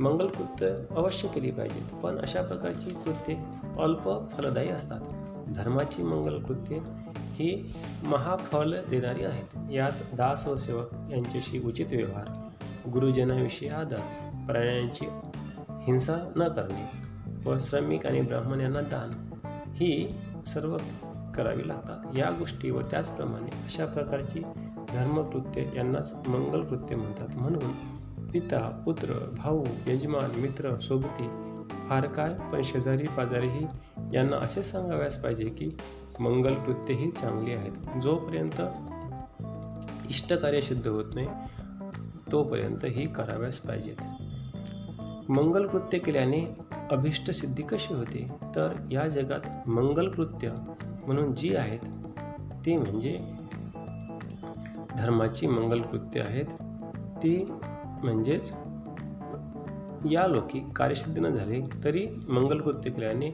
[0.00, 3.36] मंगलकृत्य अवश्य केली पाहिजेत पण अशा प्रकारची कृत्ये
[3.78, 5.00] अल्प फलदायी असतात.
[5.54, 6.78] धर्माची मंगलकृत्ये
[7.12, 9.72] ही महाफल देणारी आहेत.
[9.72, 12.28] यात दास व सेवक यांच्याशी उचित व्यवहार
[12.90, 14.00] गुरुजनाविषयी आदर
[14.46, 15.06] प्राण्यांची
[15.86, 16.84] हिंसा न करणे
[17.44, 19.10] व श्रमिक आणि ब्राह्मण यांना दान
[19.74, 20.14] ही
[20.46, 20.76] सर्व
[21.36, 22.18] करावी लागतात.
[22.18, 24.40] या गोष्टी व त्याचप्रमाणे अशा प्रकारची
[24.94, 27.28] धर्मकृत्य यांनाच मंगलकृत्य म्हणतात.
[27.36, 27.70] म्हणून
[28.30, 31.28] पिता पुत्र भाऊ यजमान मित्र सोबती
[31.88, 33.66] फार काय पण शेजारी पाजारीही
[34.14, 35.70] यांना असे सांगाव्यास पाहिजे की
[36.20, 38.00] मंगलकृत्य ही चांगली आहेत.
[38.02, 38.62] जोपर्यंत
[40.08, 41.28] इष्टकार्य सिद्ध होत नाही
[42.32, 44.02] तोपर्यंत ही कराव्यास पाहिजेत.
[45.30, 46.56] मंगलकृत्य केल्याने
[46.90, 48.30] अभिष्ट सिद्धी कशी होते?
[48.56, 50.48] तर या जगात मंगलकृत्य
[51.06, 51.78] म्हणून जी आहेत
[52.66, 53.18] ती म्हणजे
[54.98, 56.44] धर्माची मंगलकृत्य आहेत.
[57.22, 57.44] ती
[58.02, 58.52] म्हणजेच
[60.10, 63.30] या लोकी कार्यसिद्ध न झाले तरी मंगलकृत्य केल्याने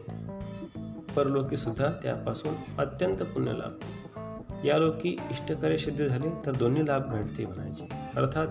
[1.16, 3.72] परलोकीसुद्धा त्यापासून अत्यंत पुण्य लाभ
[4.64, 7.88] या लोकी इष्टकार्य सिद्ध झाले तर दोन्ही लाभ घडते म्हणायचे.
[8.16, 8.46] अर्थात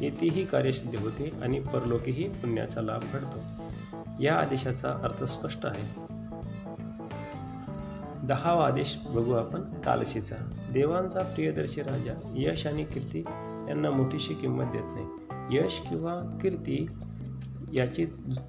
[0.00, 3.38] येथेही कार्यसिद्धी होते आणि परलोकीही पुण्याचा लाभ घडतो.
[4.20, 6.07] या आदेशाचा अर्थ स्पष्ट आहे.
[8.28, 10.36] दहावा आदेश बघू आपण कालशीचा.
[10.72, 13.20] देवांचा प्रियदर्शी राजा यश आणि कीर्ती
[13.68, 15.06] यांना मोठीशी किंमत देत नाही.
[15.58, 16.86] यश किंवा कीर्ती
[17.72, 18.06] याची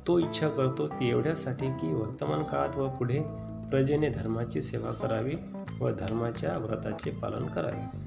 [0.07, 3.19] तो इच्छा करतो ती एवढ्यासाठी की वर्तमान काळात व पुढे
[3.69, 5.33] प्रजेने धर्माची सेवा करावी
[5.79, 7.97] व धर्माच्या व्रताचे पालन करावे.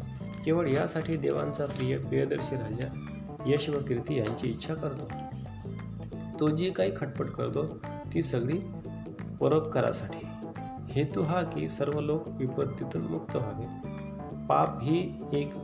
[0.45, 5.13] केवळ यासाठी देवांचा प्रिय प्रियदर्शी राजा यश व कीर्ती यांची इच्छा करतो.
[6.41, 7.79] तो जी काही खटपट करतो
[8.15, 8.59] ती सगळी
[9.41, 10.22] परोपकारासाठी.
[10.93, 13.67] हेतू हा की सर्व लोक विपत्तीतून मुक्त व्हावे.
[14.47, 15.55] पाप ही एक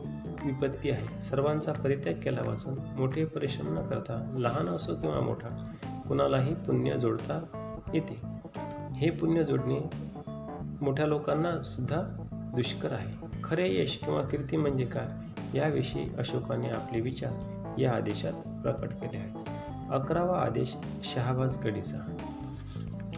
[0.45, 1.21] विपत्ती आहे.
[1.21, 5.73] सर्वांचा परित्याग केला वाचून मोठे परिश्रम न करता लहान असो किंवा मोठा
[6.07, 7.41] कुणालाही पुण्य जोडता
[7.93, 8.21] येते.
[8.93, 9.89] हे पुण्य जोडणे
[10.81, 12.01] मोठ्या लोकांना सुद्धा
[12.55, 13.41] दुष्कर आहे.
[13.43, 15.07] खरे यश किंवा कीर्ती म्हणजे काय
[15.57, 17.33] याविषयी अशोकाने आपले विचार
[17.79, 19.49] या आदेशात प्रकट केले आहेत.
[19.91, 22.18] अकरावा आदेश शहाबाज गडीचा.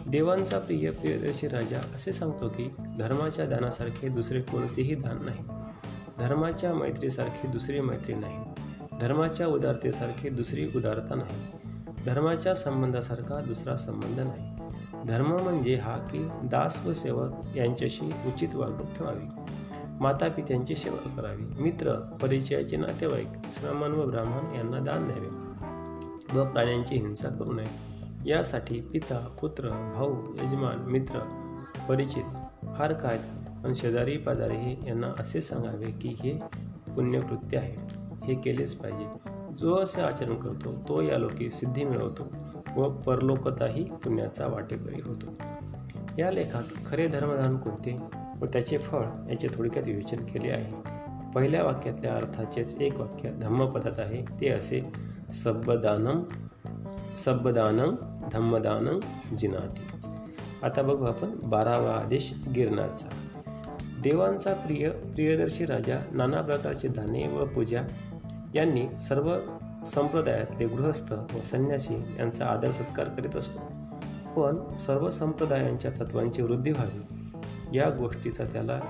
[0.06, 5.38] देवांचा प्रिय प्रियदर्शी राजा असे सांगतो की धर्माच्या दानासारखे दुसरे कोणतेही दान नाही.
[6.18, 8.38] धर्माच्या मैत्रीसारखी दुसरी मैत्री नाही.
[9.00, 11.58] धर्माच्या उदारतेसारखी दुसरी उदारता नाही.
[12.06, 14.52] धर्माच्या संबंधासारखा दुसरा संबंध नाही.
[15.06, 19.42] धर्म म्हणजे हा की दास व सेवक यांच्याशी उचित वागणूक ठेवावी.
[20.00, 21.62] माता पित्यांची सेवा करावी.
[21.62, 25.28] मित्र परिचयाचे नातेवाईक श्रमण व ब्राह्मण यांना दान द्यावे.
[26.38, 27.91] व प्राण्यांची हिंसा करू नये.
[28.26, 31.18] यासाठी पिता पुत्र भाऊ यजमान मित्र
[31.88, 32.22] परिचित
[32.78, 33.18] फार काय
[33.64, 36.38] पण शेजारी पाजारीही यांना असे सांगावे की हे
[36.94, 37.76] पुण्यकृत्य आहे.
[38.24, 39.30] हे केलेच पाहिजे.
[39.58, 42.36] जो असे आचरण करतो तो या लोकी सिद्धी मिळवतो
[42.76, 45.26] व परलोकताही पुण्याचा वाटेकरी होतो.
[46.18, 47.98] या लेखात खरे धर्मदान कोणते
[48.40, 50.74] व त्याचे फळ याचे थोडक्यात विवेचन केले आहे.
[51.34, 54.92] पहिल्या वाक्यातल्या अर्थाचेच एक वाक्य धम्मपदात आहे ते असे
[55.30, 56.22] सब्बदानम
[57.16, 57.94] सब्बदानम
[58.32, 58.98] धम्मदानं
[59.36, 60.06] जिनाती.
[60.62, 63.08] आता बघू आपण बारावा आदेश गिरणारचा
[64.02, 67.82] देवांचा प्रिय प्रियदर्शी राजा नाना प्रकारचे धान्य व पूजा
[68.54, 69.38] यांनी सर्व
[69.86, 73.60] संप्रदायातले गृहस्थ व संन्यासी यांचा आदर सत्कार करीत असतो.
[74.36, 77.30] पण सर्व संप्रदायांच्या तत्वांची वृद्धी व्हावी
[77.78, 78.80] या गोष्टीचा त्याला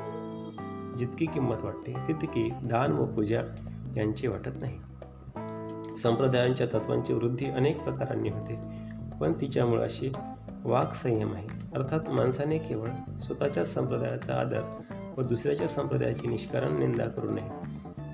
[0.98, 3.40] जितकी किंमत वाटते तितकी दान व पूजा
[3.96, 4.78] यांची वाटत नाही.
[5.96, 8.81] संप्रदायांच्या तत्वांची वृद्धी अनेक प्रकारांनी होते.
[9.22, 10.12] पण तिच्या मुळाशी
[10.64, 11.46] वाक संयम आहे.
[11.76, 14.80] अर्थात माणसाने केवळ स्वतःच्या संप्रदायाचा आदर
[15.18, 17.48] व दुसऱ्याच्या संप्रदायाची निष्कारण निंदा करू नये.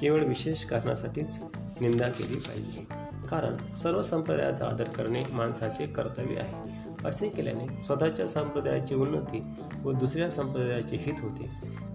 [0.01, 1.43] केवळ विशेष कारणासाठीच
[1.81, 2.87] निंदा केली पाहिजे.
[3.29, 6.71] कारण सर्व संप्रदायाचा आदर करणे माणसाचे कर्तव्य आहे.
[7.05, 9.45] असे केल्याने स्वतःच्या संप्रदायाची उन्नती
[9.85, 11.51] व दुसऱ्या संप्रदायाचे हित होते.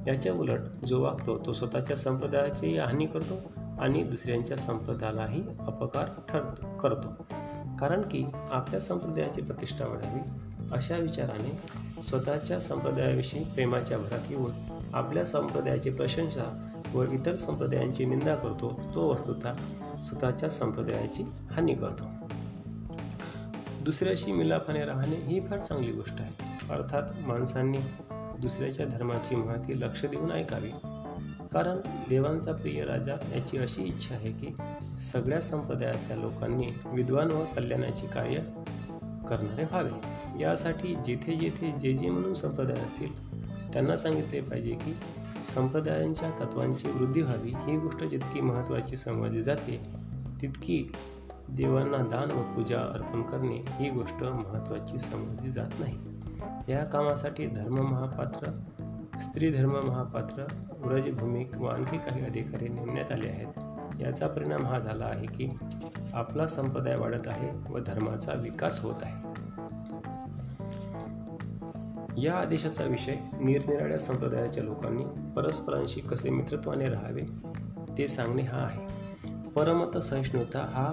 [0.07, 7.25] याच्या उलट जो वागतो तो स्वतःच्या संप्रदायाचीही हानी करतो आणि दुसऱ्यांच्या संप्रदायालाही अपकार ठरतो करतो.
[7.83, 10.19] कारण की आपल्या संप्रदायाची प्रतिष्ठा वाढावी
[10.71, 11.59] अशा विचाराने
[12.03, 14.51] स्वतःच्या संप्रदायाविषयी प्रेमाच्या भरात येऊन
[14.93, 19.53] आपल्या संप्रदायाची प्रशंसा व इतर संप्रदायांची निंदा करतो तो वस्तुतः
[20.01, 22.03] स्वतःच्या संप्रदायाची हानी करतो.
[23.81, 26.33] दुसऱ्याशी मिलापाने राहणे ही फार चांगली गोष्ट आहे.
[26.73, 27.79] अर्थात माणसांनी
[28.39, 30.71] दुसऱ्याच्या धर्माची महती लक्ष देऊन ऐकावी.
[31.53, 31.77] कारण
[32.09, 34.55] देवांचा प्रिय राजा याची अशी इच्छा आहे की
[34.99, 38.39] सगळ्या संप्रदायातल्या लोकांनी विद्वान व कल्याणाची कार्य
[39.29, 39.89] करणारे व्हावे.
[40.41, 43.33] यासाठी जेथे जेथे जे जे म्हणून संप्रदाय असतील
[43.73, 44.95] त्यांना सांगितले पाहिजे की
[45.43, 47.49] संप्रदायांच्या तत्वांची वृद्धी व्हावी.
[47.49, 49.83] ही गोष्ट जितकी महत्त्वाची समजली जाते
[50.41, 50.91] तितकी
[51.49, 55.97] देवांना दान व पूजा अर्पण करणे ही गोष्ट महत्त्वाची समजली जात नाही.
[56.71, 58.51] या कामासाठी धर्म महापात्र
[59.23, 60.45] स्त्री धर्म महापात्र
[60.77, 63.47] व्रजभूमिक व आणखी काही अधिकारी नेमण्यात आले आहेत.
[64.01, 65.49] याचा परिणाम हा झाला आहे की
[66.13, 69.23] आपला संप्रदाय वाढत आहे व धर्माचा विकास होत आहे.
[72.21, 75.03] या आदेशाचा विषय निरनिराळ्या संप्रदायाच्या लोकांनी
[75.35, 77.21] परस्परांशी कसे मित्रत्वाने राहावे
[77.97, 78.87] ते सांगणे हा आहे.
[79.55, 80.91] परमत सहिष्णुता हा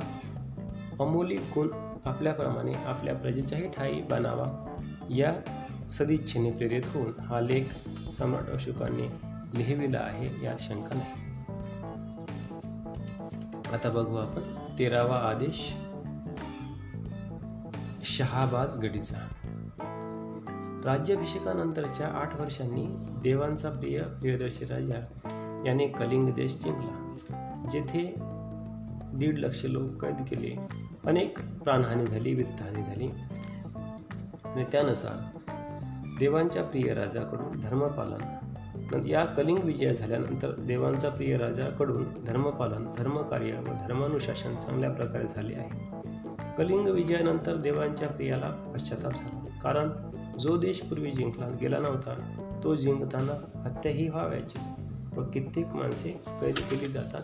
[1.01, 1.69] अमोलिक गुण
[2.05, 4.67] आपल्याप्रमाणे आपल्या प्रजेच्याही ठाई बनावा
[5.11, 5.35] या
[5.93, 7.65] सदिच्छेने प्रेरित होऊन हा लेख
[8.11, 9.13] सम्राट अशोकाने
[9.59, 11.31] लिहिविला आहे यात शंका नाही.
[13.75, 14.43] आता बघू आपण
[14.79, 15.75] तेरावा आदेश.
[18.03, 19.29] शहाबाज गडीचा.
[20.85, 22.87] राज्याभिषेकानंतरच्या आठ वर्षांनी
[23.23, 24.97] देवांचा प्रिय प्रियदर्शी राजा
[25.67, 27.17] याने कलिंग देश जिंकला
[27.73, 28.15] जेथे
[29.15, 30.57] दीड लक्ष लोक कैद केले
[31.07, 33.09] अनेक प्राणहानी झाली वित्तहानी झाली.
[34.45, 35.40] आणि त्यानुसार
[36.21, 39.07] देवांच्या प्रिय राजाकडून धर्मपालन.
[39.07, 45.71] या कलिंग विजय झाल्यानंतर देवांचा प्रिय राजाकडून धर्मपालन धर्मकार्य व धर्मानुशासन चांगल्या प्रकारे झाले आहे.
[46.59, 49.59] कलिंग विजयानंतर देवांच्या प्रियाला पश्चाताप झाला.
[49.63, 49.91] कारण
[50.39, 52.15] जो देश पूर्वी जिंकला गेला नव्हता
[52.65, 54.69] तो जिंकताना हत्याही व्हाव्याचीच
[55.19, 57.23] व कित्येक माणसे कैद केली जातात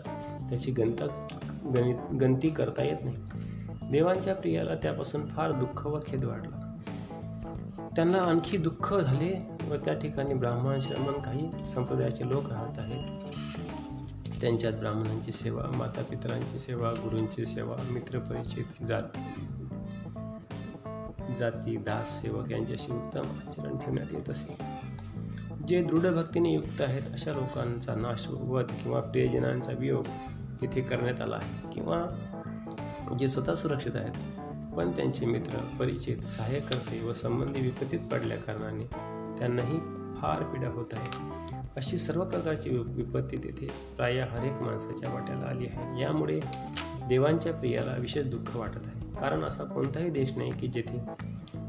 [0.49, 1.27] त्याची गंता
[1.75, 3.17] गणित गंती करता येत नाही.
[3.91, 6.66] देवांच्या प्रियाला त्यापासून फार दुःख व खेद वाढला.
[7.79, 13.21] त्यांना आणखी दुःख झाले व त्या ठिकाणी ब्राह्मण श्रमण काही संप्रदायाचे लोक राहत आहेत.
[14.41, 19.03] त्यांच्यात ब्राह्मणांची सेवा माता पितरांची सेवा गुरूंची सेवा मित्रपरिचित जात
[21.37, 24.57] जाती दास सेवक यांच्याशी उत्तम आचरण ठेवण्यात येत असे.
[25.67, 30.03] जे दृढ भक्तीने युक्त आहेत अशा लोकांचा नाश वध किंवा प्रियजनांचा वियोग
[30.61, 31.73] तिथे करण्यात आला आहे.
[31.73, 32.05] किंवा
[33.19, 34.39] जे स्वतः सुरक्षित आहेत
[34.77, 38.83] पण त्यांचे मित्र परिचित सहाय्यकर्ते व संबंधी विपत्तीत पडल्या कारणाने
[39.39, 39.79] त्यांनाही
[40.21, 41.09] फार पीडा होत आहे.
[41.75, 46.01] अशी सर्व प्रकारची विपत्ती तेथे प्राय हरेक माणसाच्या वाट्याला आली आहे.
[46.01, 46.39] यामुळे
[47.09, 49.15] देवांच्या प्रियाला विशेष दुःख वाटत आहे.
[49.21, 51.01] कारण असा कोणताही देश नाही की जेथे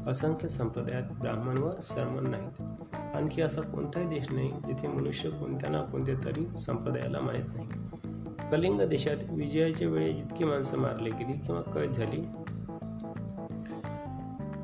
[0.07, 2.61] असंख्य संप्रदायात ब्राह्मण व श्रमण नाहीत.
[3.15, 7.67] आणखी असा कोणताही देश नाही जिथे मनुष्य कोणत्या ना कोणत्या तरी संप्रदायाला माहीत नाही.
[8.51, 12.21] कलिंग देशात विजयाच्या वेळी इतकी माणसं मारली गेली किंवा कैद झाली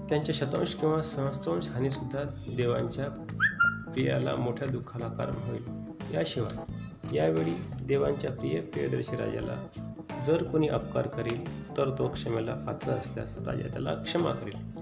[0.09, 2.23] त्यांच्या शतांश किंवा सहस्त्रांश हानीसुद्धा
[2.55, 3.09] देवांच्या
[3.93, 5.63] प्रियाला मोठ्या दुःखाला कारण होईल.
[6.13, 6.73] याशिवाय
[7.15, 9.67] यावेळी देवांच्या प्रिय प्रियदर्शी राजाला
[10.25, 14.75] जर कोणी अपकार करेल तर तो क्षमेला पात्र असल्यास राजा त्याला क्षमा करेल.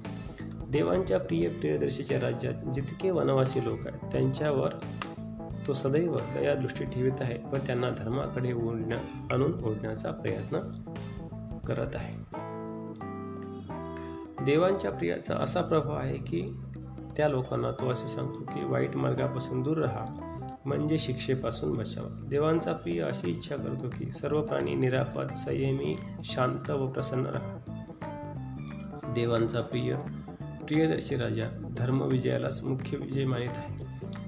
[0.71, 4.73] देवांच्या प्रिय प्रियदर्शीच्या राज्यात जितके वनवासी लोक आहेत त्यांच्यावर
[5.67, 8.97] तो सदैव दयादृष्टी ठेवित आहे व त्यांना धर्माकडे ओढण्या
[9.31, 10.59] आणून ओढण्याचा प्रयत्न
[11.67, 12.42] करत आहे.
[14.45, 16.55] देवांच्या प्रियाचा असा प्रभाव आहे की
[17.17, 20.05] त्या लोकांना तो असे सांगतो की वाईट मार्गापासून दूर राहा
[20.65, 22.27] म्हणजे शिक्षेपासून बचावा.
[22.29, 27.57] देवांचा प्रिय अशी इच्छा करतो की सर्व प्राणी निरापद संयमी शांत व प्रसन्न राहा.
[29.15, 29.95] देवांचा प्रिय
[30.67, 33.83] प्रियदर्शी राजा धर्मविजयालाच मुख्य विजय मानित आहे.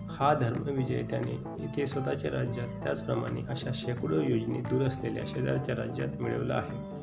[0.09, 6.53] हा धर्मविजय त्याने इथे स्वतःच्या राज्यात त्याचप्रमाणे अशा शेकडो योजने दूर असलेल्या शेजारच्या राज्यात मिळवला
[6.53, 6.94] आहे.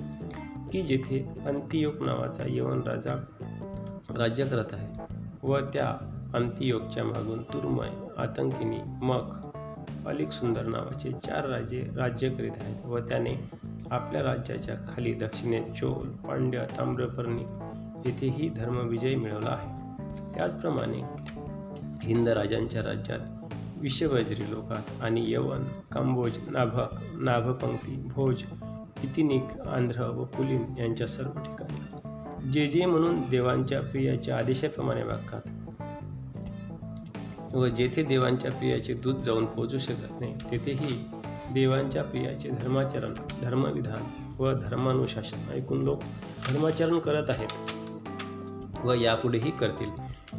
[0.72, 3.14] की जेथे अंतियोग नावाचा यवन राजा
[4.16, 5.96] राज्य करत आहे व त्या
[6.34, 9.42] अंतियोगच्या मागून तुर्मय आतंकिनी मख
[10.08, 13.50] अलिक सुंदर नावाचे चार राजे राज्य करीत आहेत व त्याने
[13.90, 17.42] आपल्या राज्याच्या खाली दक्षिणेत चोल पांड्य ताम्रपर्णी
[18.06, 19.68] येथेही धर्मविजय मिळवला आहे.
[20.34, 21.02] त्याचप्रमाणे
[22.02, 23.18] हिंद राजांच्या राज्यात
[23.76, 28.42] विश्ववज्री लोकात आणि यवन कांबोज नाभक नाभपंक्ती भोज
[29.04, 31.80] इतिनिक आंध्र व पुलिन यांच्या सर्व ठिकाणी.
[32.52, 35.40] जे जे म्हणून देवांच्या प्रियाच्या आदेशाप्रमाणे वागतात
[37.54, 41.04] व जेथे देवांच्या प्रियाचे दूध जाऊन पोहोचू शकत नाही तेथेही
[41.54, 44.02] देवांच्या प्रियाचे धर्माचरण धर्मविधान
[44.42, 46.02] व धर्मानुशासन ऐकून लोक
[46.48, 47.72] धर्माचरण करत आहेत
[48.84, 49.90] व यापुढेही करतील.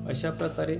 [0.08, 0.80] अशा प्रकारे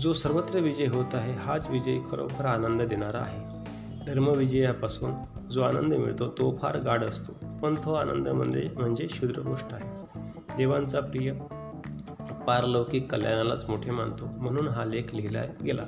[0.00, 3.64] जो सर्वत्र विजय होत आहे हाच विजय खरोखर आनंद देणारा आहे.
[4.06, 5.10] धर्मविजयापासून
[5.50, 7.58] जो आनंद मिळतो तो फार गाढ असतो.
[7.62, 9.90] पण तो आनंद म्हणजे म्हणजे क्षुद्र आहे.
[10.56, 11.32] देवांचा प्रिय
[12.46, 14.26] पारलौकिक कल्याणालाच मोठे मानतो.
[14.36, 15.82] म्हणून हा लेख लिहिला गेला.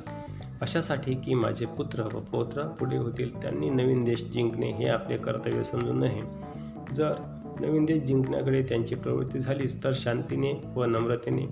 [0.60, 5.62] अशासाठी की माझे पुत्र व पौत्र पुढे होतील त्यांनी नवीन देश जिंकणे हे आपले कर्तव्य
[5.62, 6.22] समजू नये
[6.94, 7.14] जर
[7.60, 11.46] नवीन देश जिंकण्याकडे त्यांची प्रवृत्ती झालीच तर शांतीने व नम्रतेने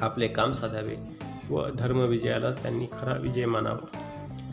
[0.00, 0.96] आपले काम साधावे
[1.50, 3.86] व धर्मविजयालाच त्यांनी खरा विजय मानावा.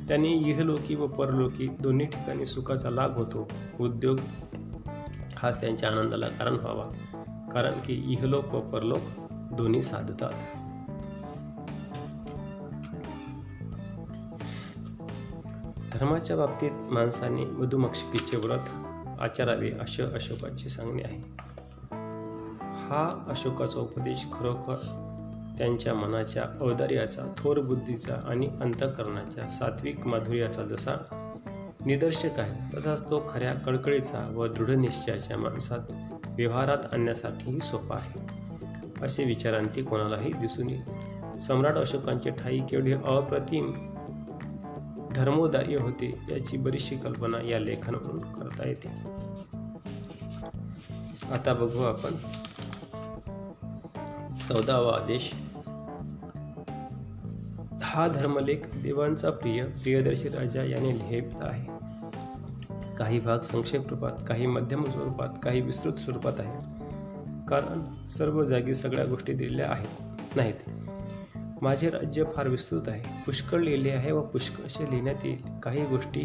[0.08, 3.48] त्यांनी इहलोकी व परलोकी दोन्ही ठिकाणी सुखाचा लाभ होतो.
[3.80, 4.18] उद्योग
[5.36, 6.92] हाच त्यांच्या आनंदाला कारण व्हावा.
[7.50, 9.00] कारण की इहलोक व परलोक
[9.54, 10.32] दोन्ही साधतात.
[15.94, 18.70] धर्माच्या बाबतीत माणसाने मधुमक्षिकेचे व्रत
[19.22, 21.18] आचारावे असे अशोकाचे सांगणे आहे.
[22.76, 25.02] हा अशोकाचा उपदेश खरोखर
[25.58, 30.92] त्यांच्या मनाच्या औदार्याचा थोर बुद्धीचा आणि अंतकरणाच्या सात्विक माधुर्याचा जसा
[31.86, 35.80] निदर्शक आहे तसाच तो खऱ्या कळकळीचा व दृढनिश्चयाच्या माणसात
[36.28, 38.20] व्यवहारात आणण्यासाठीही सोपा आहे.
[39.06, 41.38] असे विचारांती कोणालाही दिसून येईल.
[41.38, 43.72] सम्राट अशोकांचे ठाई केवढे अप्रतिम
[45.16, 48.88] धर्मोदार्य होते याची बरीचशी कल्पना या लेखांवरून करता येते.
[51.34, 52.12] आता बघू आपण
[54.50, 55.34] चौदावा आदेश
[57.84, 61.66] हा धर्मलेख देवांचा प्रिय प्रियदर्शी राजा याने लिहिला आहे.
[62.98, 66.58] काही भाग संक्षेप रूपात काही मध्यम स्वरूपात काही विस्तृत स्वरूपात आहे
[67.48, 70.70] कारण सर्व जागी सगळ्या गोष्टी दिलेल्या आहेत नाहीत.
[71.62, 73.24] माझे राज्य फार विस्तृत आहे.
[73.26, 75.60] पुष्कळ लिहिले आहे व पुष्कळशे लिहिण्यात येईल.
[75.64, 76.22] काही गोष्टी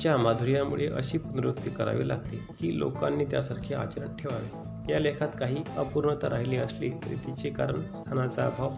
[0.00, 4.65] च्या माधुर्यामुळे अशी पुनरुक्ती करावी लागते की लोकांनी त्यासारखे आचरण ठेवावे.
[4.88, 8.70] या लेखात काही अपूर्णता राहिली असली तरी तिचे कारण स्थानाचा अभाव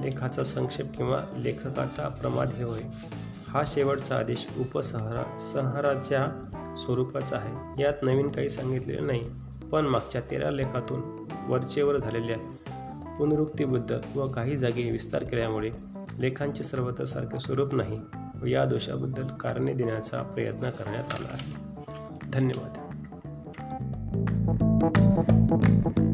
[0.00, 2.80] लेखाचा संक्षेप किंवा लेखकाचा प्रमाद हे होय.
[3.48, 6.26] हा शेवटचा आदेश उपसंहारा संहाराच्या
[6.76, 7.82] स्वरूपाचा आहे.
[7.82, 9.30] यात नवीन काही सांगितलेले नाही
[9.72, 12.36] पण मागच्या तेरा लेखातून वरचेवर झालेल्या
[13.18, 15.70] पुनरुक्तीबद्दल व काही जागी विस्तार केल्यामुळे
[16.18, 17.96] लेखांचे सर्वत्र सारखे स्वरूप नाही
[18.42, 21.54] व या दोषाबद्दल कारणे देण्याचा प्रयत्न करण्यात आला आहे.
[22.30, 22.79] धन्यवाद.
[24.80, 26.09] Thank you.